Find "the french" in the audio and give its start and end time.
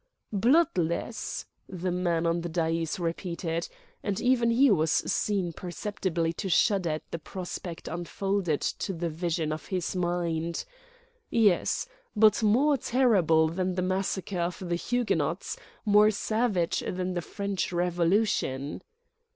17.13-17.71